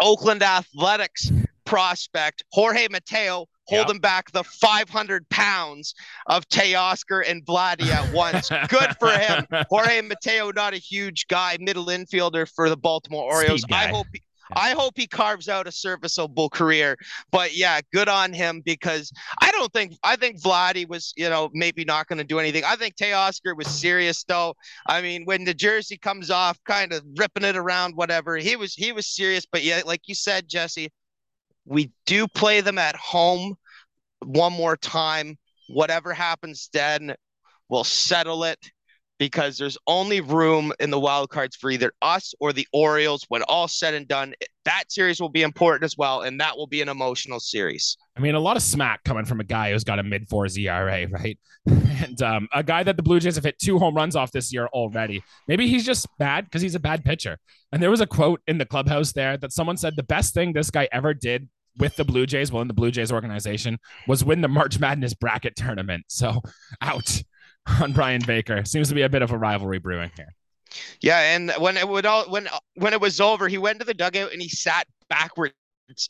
[0.00, 1.30] Oakland Athletics
[1.64, 4.02] prospect, Jorge Mateo, holding yep.
[4.02, 5.94] back the 500 pounds
[6.26, 8.50] of Teoscar and Vladdy at once.
[8.68, 9.46] Good for him.
[9.68, 13.64] Jorge Mateo, not a huge guy, middle infielder for the Baltimore Orioles.
[13.70, 14.06] I hope.
[14.12, 16.96] He, I hope he carves out a serviceable career.
[17.30, 21.50] But yeah, good on him because I don't think I think Vladdy was, you know,
[21.52, 22.64] maybe not going to do anything.
[22.64, 24.54] I think Teoscar was serious though.
[24.86, 28.74] I mean, when the jersey comes off, kind of ripping it around, whatever, he was
[28.74, 29.46] he was serious.
[29.50, 30.92] But yeah, like you said, Jesse,
[31.64, 33.56] we do play them at home
[34.24, 35.38] one more time.
[35.68, 37.14] Whatever happens then,
[37.68, 38.58] we'll settle it
[39.18, 43.42] because there's only room in the wild cards for either us or the Orioles when
[43.44, 44.34] all said and done.
[44.64, 47.96] That series will be important as well, and that will be an emotional series.
[48.16, 50.56] I mean, a lot of smack coming from a guy who's got a mid fours
[50.56, 51.38] ERA, right?
[51.66, 54.52] and um, a guy that the Blue Jays have hit two home runs off this
[54.52, 55.22] year already.
[55.48, 57.38] Maybe he's just bad because he's a bad pitcher.
[57.72, 60.52] And there was a quote in the clubhouse there that someone said the best thing
[60.52, 61.48] this guy ever did
[61.78, 65.14] with the Blue Jays, well, in the Blue Jays organization, was win the March Madness
[65.14, 66.04] bracket tournament.
[66.08, 66.40] So,
[66.80, 67.22] out.
[67.80, 68.64] on Bryan Baker.
[68.64, 70.34] Seems to be a bit of a rivalry brewing here.
[71.00, 73.94] Yeah, and when it would all when when it was over, he went to the
[73.94, 75.54] dugout and he sat backwards,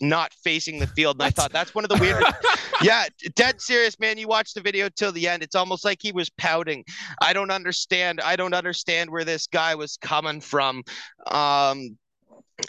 [0.00, 1.16] not facing the field.
[1.16, 2.24] And I thought that's one of the weird.
[2.82, 4.16] yeah, dead serious, man.
[4.16, 5.42] You watch the video till the end.
[5.42, 6.84] It's almost like he was pouting.
[7.20, 8.20] I don't understand.
[8.22, 10.82] I don't understand where this guy was coming from.
[11.26, 11.98] Um,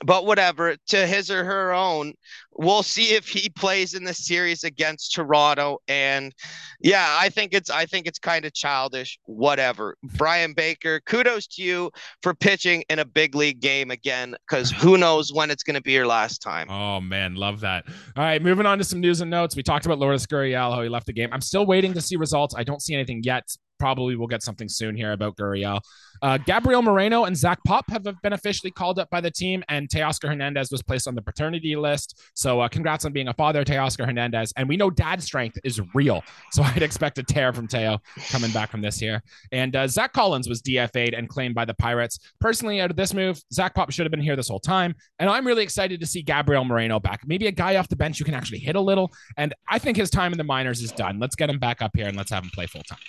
[0.04, 2.14] but whatever, to his or her own.
[2.58, 5.80] We'll see if he plays in the series against Toronto.
[5.88, 6.34] And
[6.80, 9.20] yeah, I think it's I think it's kind of childish.
[9.26, 9.98] Whatever.
[10.04, 11.92] Bryan Baker, kudos to you
[12.24, 15.82] for pitching in a big league game again, because who knows when it's going to
[15.82, 16.70] be your last time.
[16.70, 17.86] Oh man, love that.
[18.16, 19.56] All right, moving on to some news and notes.
[19.56, 21.30] We talked about Lourdes Gurriel, how he left the game.
[21.34, 22.56] I'm still waiting to see results.
[22.56, 25.82] I don't see anything yet probably we'll get something soon here about Gurriel.
[26.22, 29.90] Uh, Gabriel Moreno and Zach Pop have been officially called up by the team, and
[29.90, 32.22] Teoscar Hernandez was placed on the paternity list.
[32.34, 34.54] So, uh, congrats on being a father, Teoscar Hernandez.
[34.58, 36.24] And we know dad strength is real.
[36.52, 39.22] So, I'd expect a tear from Teo coming back from this year.
[39.52, 42.18] And uh, Zach Collins was DFA'd and claimed by the Pirates.
[42.40, 44.96] Personally, out of this move, Zach Pop should have been here this whole time.
[45.20, 47.22] And I'm really excited to see Gabriel Moreno back.
[47.26, 49.12] Maybe a guy off the bench who can actually hit a little.
[49.38, 51.20] And I think his time in the minors is done.
[51.20, 53.00] Let's get him back up here and let's have him play full time.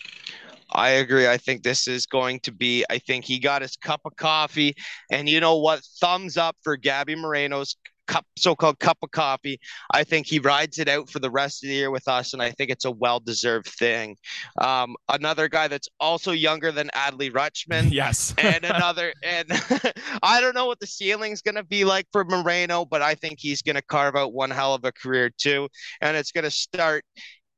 [0.73, 1.29] I agree.
[1.29, 4.75] I think this is going to be, I think he got his cup of coffee.
[5.11, 5.83] And you know what?
[6.01, 7.77] Thumbs up for Gabby Moreno's
[8.07, 9.61] cup, so-called cup of coffee.
[9.93, 12.43] I think he rides it out for the rest of the year with us, and
[12.43, 14.17] I think it's a well-deserved thing.
[14.61, 17.93] Um, another guy that's also younger than Adley Rutschman.
[17.97, 18.35] Yes.
[18.39, 19.49] and another, and
[20.23, 23.39] I don't know what the ceiling's going to be like for Moreno, but I think
[23.39, 25.69] he's going to carve out one hell of a career too.
[26.01, 27.05] And it's going to start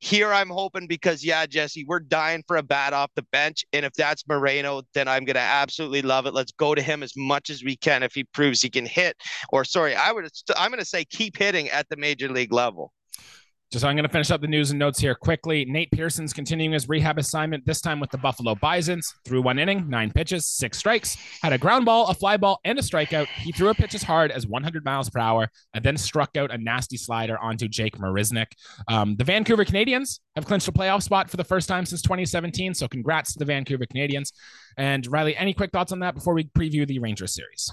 [0.01, 3.85] here I'm hoping because yeah, Jesse, we're dying for a bat off the bench, and
[3.85, 6.35] if that's Moreno, then I'm gonna absolutely love it.
[6.35, 9.17] Let's go to him as much as we can if he proves he can hit.
[9.51, 12.93] Or sorry, I would I'm gonna say keep hitting at the major league level.
[13.71, 15.67] Just I'm going to finish up the news and notes here quickly.
[15.67, 19.13] Nate Pearson's continuing his rehab assignment, this time with the Buffalo Bisons.
[19.27, 22.79] Threw one inning, nine pitches, six strikes, had a ground ball, a fly ball, and
[22.79, 23.27] a strikeout.
[23.27, 26.51] He threw a pitch as hard as 100 miles per hour and then struck out
[26.51, 28.53] a nasty slider onto Jake Marisnick.
[28.89, 32.73] Um, the Vancouver Canadians have clinched a playoff spot for the first time since 2017.
[32.73, 34.33] So congrats to the Vancouver Canadians.
[34.79, 37.71] And Riley, any quick thoughts on that before we preview the Rangers series?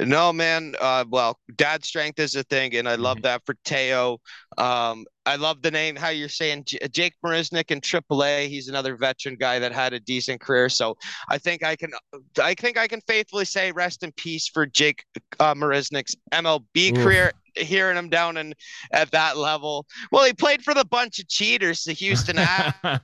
[0.00, 0.74] No, man.
[0.80, 3.22] Uh, well, dad strength is a thing, and I love mm-hmm.
[3.22, 4.18] that for Teo.
[4.58, 8.48] Um, I love the name, how you're saying J- Jake Marisnick in AAA.
[8.48, 10.68] He's another veteran guy that had a decent career.
[10.68, 10.96] So
[11.28, 11.92] I think I can,
[12.40, 15.04] I think I can faithfully say rest in peace for Jake
[15.40, 17.02] uh, Marisnick's MLB Oof.
[17.02, 17.32] career.
[17.56, 18.52] Hearing him down and
[18.92, 19.86] at that level.
[20.10, 22.36] Well, he played for the bunch of cheaters, the Houston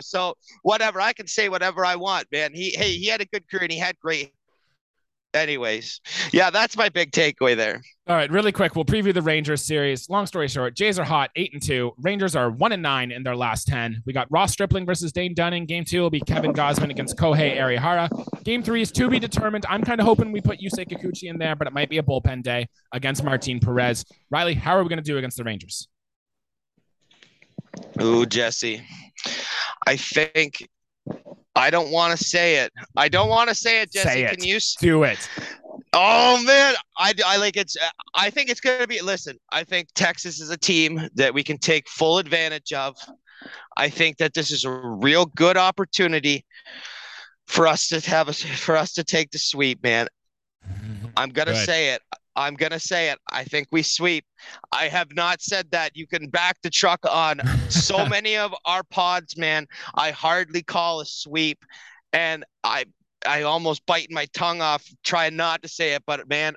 [0.00, 2.54] So whatever, I can say whatever I want, man.
[2.54, 4.32] He hey, he had a good career and he had great
[5.38, 6.00] anyways,
[6.32, 7.80] yeah, that's my big takeaway there.
[8.06, 10.08] All right, really quick, we'll preview the Rangers series.
[10.08, 11.92] Long story short, Jays are hot, eight and two.
[11.98, 14.02] Rangers are one and nine in their last ten.
[14.06, 15.66] We got Ross Stripling versus Dane Dunning.
[15.66, 18.08] Game two will be Kevin Gausman against Kohei Arihara.
[18.44, 19.64] Game three is to be determined.
[19.68, 22.02] I'm kind of hoping we put Yusei Kikuchi in there, but it might be a
[22.02, 24.04] bullpen day against Martin Perez.
[24.30, 25.88] Riley, how are we going to do against the Rangers?
[28.00, 28.82] Ooh, Jesse.
[29.86, 30.68] I think
[31.58, 32.72] I don't want to say it.
[32.96, 34.08] I don't want to say it, Jesse.
[34.08, 34.30] Say it.
[34.38, 35.28] Can you do it?
[35.92, 37.76] Oh man, I, I like it's.
[38.14, 39.00] I think it's gonna be.
[39.00, 42.96] Listen, I think Texas is a team that we can take full advantage of.
[43.76, 46.44] I think that this is a real good opportunity
[47.46, 50.06] for us to have a for us to take the sweep, man.
[51.16, 51.66] I'm gonna good.
[51.66, 52.02] say it.
[52.38, 53.18] I'm going to say it.
[53.32, 54.24] I think we sweep.
[54.70, 55.96] I have not said that.
[55.96, 59.66] You can back the truck on so many of our pods, man.
[59.96, 61.64] I hardly call a sweep.
[62.12, 62.84] And I
[63.26, 66.54] I almost biting my tongue off trying not to say it, but man,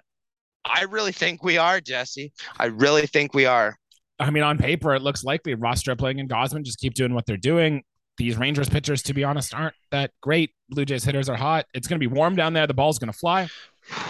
[0.64, 2.32] I really think we are, Jesse.
[2.60, 3.76] I really think we are.
[4.20, 5.56] I mean, on paper, it looks likely.
[5.56, 7.82] Ross Stripling and Gausman just keep doing what they're doing.
[8.18, 10.52] These Rangers pitchers, to be honest, aren't that great.
[10.70, 11.66] Blue Jays hitters are hot.
[11.74, 12.68] It's going to be warm down there.
[12.68, 13.50] The ball's going to fly.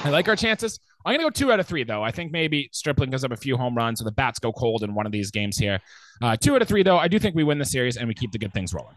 [0.04, 0.78] I like our chances.
[1.06, 2.04] I'm gonna go two out of three though.
[2.04, 4.84] I think maybe Stripling gives up a few home runs, so the bats go cold
[4.84, 5.80] in one of these games here.
[6.22, 6.98] Uh, two out of three though.
[6.98, 8.96] I do think we win the series and we keep the good things rolling.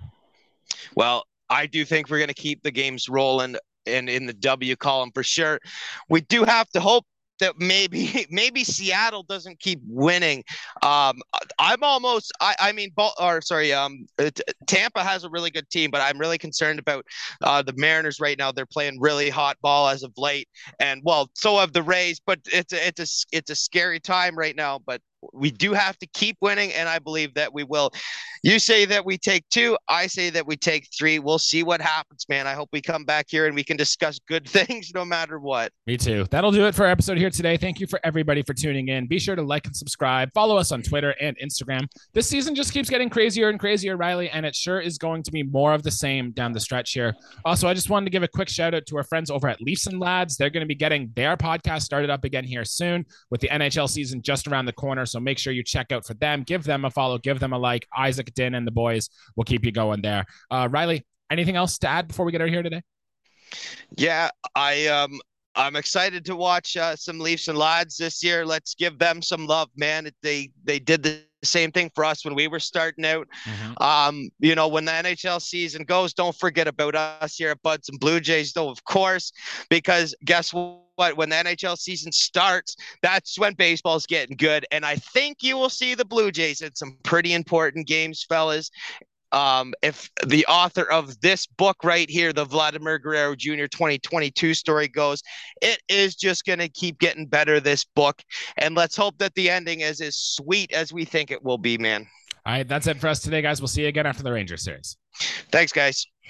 [0.94, 5.10] Well, I do think we're gonna keep the games rolling and in the W column
[5.12, 5.60] for sure.
[6.08, 7.04] We do have to hope
[7.40, 10.44] that maybe maybe Seattle doesn't keep winning.
[10.82, 11.20] Um,
[11.58, 14.30] I'm almost I, I mean or sorry um uh,
[14.66, 17.06] Tampa has a really good team, but I'm really concerned about
[17.42, 18.52] uh, the Mariners right now.
[18.52, 20.48] They're playing really hot ball as of late,
[20.80, 22.20] and well, so have the Rays.
[22.24, 24.80] But it's a, it's a it's a scary time right now.
[24.84, 25.00] But
[25.32, 27.90] we do have to keep winning, and I believe that we will.
[28.42, 29.76] You say that we take two.
[29.88, 31.18] I say that we take three.
[31.18, 32.46] We'll see what happens, man.
[32.46, 35.72] I hope we come back here and we can discuss good things no matter what.
[35.86, 36.26] Me too.
[36.30, 37.56] That'll do it for our episode here today.
[37.56, 39.06] Thank you for everybody for tuning in.
[39.06, 40.30] Be sure to like and subscribe.
[40.34, 41.86] Follow us on Twitter and Instagram.
[42.12, 45.30] This season just keeps getting crazier and crazier, Riley, and it sure is going to
[45.30, 47.14] be more of the same down the stretch here.
[47.46, 49.62] Also, I just wanted to give a quick shout out to our friends over at
[49.62, 50.36] Leafs and Lads.
[50.36, 53.88] They're going to be getting their podcast started up again here soon with the NHL
[53.88, 55.06] season just around the corner.
[55.06, 56.42] So make sure you check out for them.
[56.42, 57.86] Give them a follow, give them a like.
[57.96, 60.24] Isaac Din and the boys will keep you going there.
[60.50, 62.82] Uh, Riley, anything else to add before we get out of here today?
[63.96, 65.20] Yeah, I um
[65.56, 68.44] I'm excited to watch uh, some Leafs and Lads this year.
[68.44, 70.10] Let's give them some love, man.
[70.22, 73.28] They they did the same thing for us when we were starting out.
[73.46, 73.82] Mm-hmm.
[73.82, 77.88] Um, you know, when the NHL season goes, don't forget about us here at Buds
[77.88, 79.32] and Blue Jays, though, of course,
[79.70, 81.16] because guess what?
[81.16, 84.64] When the NHL season starts, that's when baseball's getting good.
[84.70, 88.70] And I think you will see the Blue Jays in some pretty important games, fellas.
[89.34, 93.66] Um, if the author of this book right here, the Vladimir Guerrero Jr.
[93.66, 95.22] 2022 story goes,
[95.60, 98.22] it is just going to keep getting better, this book.
[98.58, 101.76] And let's hope that the ending is as sweet as we think it will be,
[101.76, 102.06] man.
[102.46, 103.60] All right, that's it for us today, guys.
[103.60, 104.96] We'll see you again after the Ranger series.
[105.50, 106.06] Thanks, guys.